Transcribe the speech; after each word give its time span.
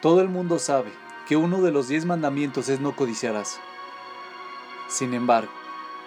Todo 0.00 0.22
el 0.22 0.30
mundo 0.30 0.58
sabe 0.58 0.90
que 1.28 1.36
uno 1.36 1.60
de 1.60 1.72
los 1.72 1.88
diez 1.88 2.06
mandamientos 2.06 2.70
es 2.70 2.80
no 2.80 2.96
codiciarás. 2.96 3.60
Sin 4.88 5.12
embargo, 5.12 5.52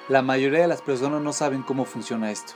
la 0.09 0.23
mayoría 0.23 0.61
de 0.61 0.67
las 0.67 0.81
personas 0.81 1.21
no 1.21 1.31
saben 1.31 1.61
cómo 1.61 1.85
funciona 1.85 2.31
esto. 2.31 2.53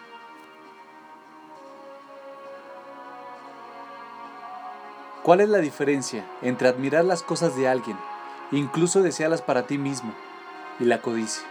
¿Cuál 5.21 5.41
es 5.41 5.49
la 5.49 5.59
diferencia 5.59 6.25
entre 6.41 6.69
admirar 6.69 7.05
las 7.05 7.21
cosas 7.21 7.55
de 7.55 7.67
alguien, 7.67 7.97
incluso 8.51 9.03
desearlas 9.03 9.43
para 9.43 9.67
ti 9.67 9.77
mismo, 9.77 10.15
y 10.79 10.85
la 10.85 11.03
codicia? 11.03 11.43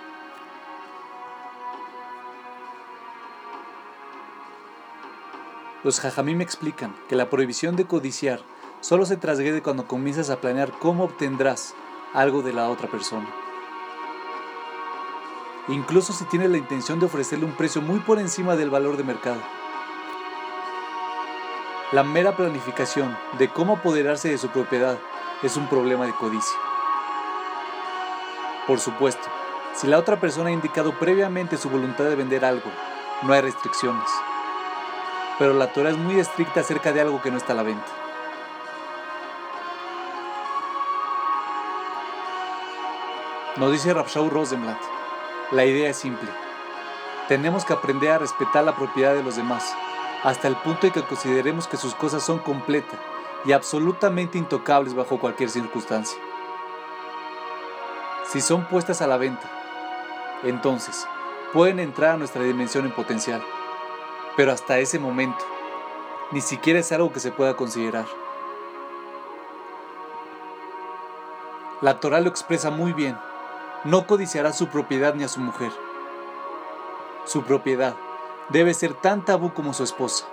Los 5.84 6.00
jajamí 6.00 6.34
me 6.34 6.42
explican 6.42 6.96
que 7.08 7.14
la 7.14 7.30
prohibición 7.30 7.76
de 7.76 7.84
codiciar 7.84 8.40
solo 8.86 9.04
se 9.04 9.16
trasgrede 9.16 9.62
cuando 9.62 9.88
comienzas 9.88 10.30
a 10.30 10.40
planear 10.40 10.70
cómo 10.78 11.04
obtendrás 11.04 11.74
algo 12.14 12.42
de 12.42 12.52
la 12.52 12.68
otra 12.68 12.88
persona 12.88 13.26
incluso 15.68 16.12
si 16.12 16.24
tiene 16.26 16.46
la 16.46 16.58
intención 16.58 17.00
de 17.00 17.06
ofrecerle 17.06 17.44
un 17.44 17.56
precio 17.56 17.82
muy 17.82 17.98
por 17.98 18.20
encima 18.20 18.54
del 18.54 18.70
valor 18.70 18.96
de 18.96 19.02
mercado. 19.02 19.40
La 21.90 22.04
mera 22.04 22.36
planificación 22.36 23.16
de 23.38 23.48
cómo 23.48 23.74
apoderarse 23.74 24.28
de 24.28 24.38
su 24.38 24.48
propiedad 24.48 24.96
es 25.42 25.56
un 25.56 25.68
problema 25.68 26.06
de 26.06 26.12
codicia. 26.12 26.56
Por 28.66 28.80
supuesto, 28.80 29.26
si 29.74 29.86
la 29.86 29.98
otra 29.98 30.20
persona 30.20 30.50
ha 30.50 30.52
indicado 30.52 30.98
previamente 30.98 31.56
su 31.56 31.68
voluntad 31.68 32.04
de 32.04 32.16
vender 32.16 32.44
algo, 32.44 32.70
no 33.22 33.32
hay 33.32 33.40
restricciones. 33.40 34.08
Pero 35.38 35.52
la 35.54 35.72
Torah 35.72 35.90
es 35.90 35.98
muy 35.98 36.18
estricta 36.18 36.60
acerca 36.60 36.92
de 36.92 37.00
algo 37.00 37.20
que 37.22 37.30
no 37.30 37.36
está 37.36 37.52
a 37.52 37.56
la 37.56 37.62
venta. 37.62 38.05
Nos 43.56 43.72
dice 43.72 43.94
Rapshaw 43.94 44.28
Rosenblatt. 44.28 44.78
La 45.50 45.64
idea 45.64 45.88
es 45.88 45.96
simple. 45.96 46.28
Tenemos 47.26 47.64
que 47.64 47.72
aprender 47.72 48.10
a 48.10 48.18
respetar 48.18 48.62
la 48.62 48.76
propiedad 48.76 49.14
de 49.14 49.22
los 49.22 49.36
demás, 49.36 49.74
hasta 50.22 50.46
el 50.46 50.56
punto 50.56 50.86
de 50.86 50.92
que 50.92 51.02
consideremos 51.02 51.66
que 51.66 51.78
sus 51.78 51.94
cosas 51.94 52.22
son 52.22 52.38
completas 52.40 53.00
y 53.46 53.52
absolutamente 53.52 54.36
intocables 54.36 54.92
bajo 54.92 55.18
cualquier 55.18 55.48
circunstancia. 55.48 56.18
Si 58.26 58.42
son 58.42 58.66
puestas 58.66 59.00
a 59.00 59.06
la 59.06 59.16
venta, 59.16 59.50
entonces 60.42 61.08
pueden 61.54 61.80
entrar 61.80 62.16
a 62.16 62.18
nuestra 62.18 62.42
dimensión 62.42 62.84
en 62.84 62.92
potencial, 62.92 63.42
pero 64.36 64.52
hasta 64.52 64.80
ese 64.80 64.98
momento 64.98 65.42
ni 66.30 66.42
siquiera 66.42 66.80
es 66.80 66.92
algo 66.92 67.10
que 67.10 67.20
se 67.20 67.32
pueda 67.32 67.56
considerar. 67.56 68.04
La 71.80 72.00
Torah 72.00 72.20
lo 72.20 72.28
expresa 72.28 72.70
muy 72.70 72.92
bien 72.92 73.16
no 73.86 74.08
codiciará 74.08 74.52
su 74.52 74.66
propiedad 74.66 75.14
ni 75.14 75.22
a 75.22 75.28
su 75.28 75.38
mujer. 75.38 75.70
Su 77.24 77.44
propiedad 77.44 77.94
debe 78.48 78.74
ser 78.74 78.94
tan 78.94 79.24
tabú 79.24 79.54
como 79.54 79.74
su 79.74 79.84
esposa. 79.84 80.26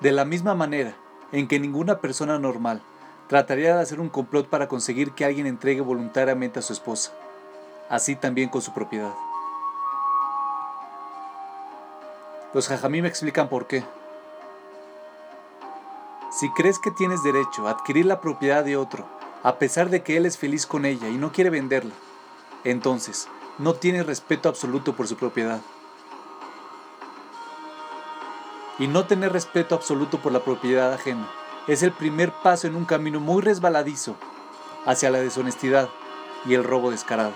De 0.00 0.10
la 0.10 0.24
misma 0.24 0.54
manera 0.56 0.96
en 1.30 1.46
que 1.46 1.60
ninguna 1.60 2.00
persona 2.00 2.40
normal 2.40 2.82
trataría 3.28 3.76
de 3.76 3.82
hacer 3.82 4.00
un 4.00 4.08
complot 4.08 4.48
para 4.48 4.66
conseguir 4.66 5.12
que 5.12 5.24
alguien 5.24 5.46
entregue 5.46 5.80
voluntariamente 5.80 6.58
a 6.58 6.62
su 6.62 6.72
esposa, 6.72 7.12
así 7.88 8.16
también 8.16 8.48
con 8.48 8.62
su 8.62 8.74
propiedad. 8.74 9.14
Los 12.52 12.66
jajamí 12.66 13.00
me 13.00 13.08
explican 13.08 13.48
por 13.48 13.68
qué. 13.68 13.84
Si 16.32 16.50
crees 16.50 16.80
que 16.80 16.90
tienes 16.90 17.22
derecho 17.22 17.68
a 17.68 17.70
adquirir 17.70 18.06
la 18.06 18.20
propiedad 18.20 18.64
de 18.64 18.76
otro, 18.76 19.06
a 19.44 19.56
pesar 19.58 19.88
de 19.88 20.02
que 20.02 20.16
él 20.16 20.26
es 20.26 20.36
feliz 20.36 20.66
con 20.66 20.84
ella 20.84 21.08
y 21.08 21.16
no 21.16 21.30
quiere 21.30 21.50
venderla, 21.50 21.94
entonces 22.64 23.28
no 23.58 23.74
tiene 23.74 24.02
respeto 24.02 24.48
absoluto 24.48 24.94
por 24.94 25.06
su 25.06 25.16
propiedad. 25.16 25.60
Y 28.78 28.88
no 28.88 29.06
tener 29.06 29.32
respeto 29.32 29.74
absoluto 29.74 30.18
por 30.18 30.32
la 30.32 30.42
propiedad 30.42 30.92
ajena 30.92 31.30
es 31.68 31.82
el 31.82 31.92
primer 31.92 32.32
paso 32.32 32.66
en 32.66 32.74
un 32.74 32.84
camino 32.84 33.20
muy 33.20 33.42
resbaladizo 33.42 34.16
hacia 34.84 35.10
la 35.10 35.20
deshonestidad 35.20 35.88
y 36.44 36.54
el 36.54 36.64
robo 36.64 36.90
descarado. 36.90 37.32